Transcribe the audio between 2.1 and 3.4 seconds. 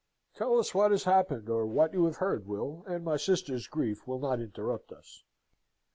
heard, Will, and my